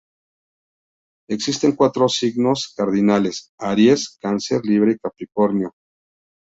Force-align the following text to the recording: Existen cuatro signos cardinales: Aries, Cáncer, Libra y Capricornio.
Existen 1.29 1.73
cuatro 1.75 2.09
signos 2.09 2.73
cardinales: 2.75 3.51
Aries, 3.59 4.17
Cáncer, 4.19 4.61
Libra 4.65 4.93
y 4.93 4.97
Capricornio. 4.97 5.75